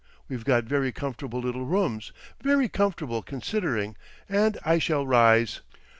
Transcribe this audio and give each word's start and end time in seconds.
_We've 0.27 0.43
got 0.43 0.63
very 0.63 0.91
comfortable 0.91 1.39
little 1.41 1.63
rooms, 1.67 2.11
very 2.41 2.67
comfortable 2.67 3.21
considering, 3.21 3.95
and 4.27 4.57
I 4.65 4.79
shall 4.79 5.05
rise. 5.05 5.61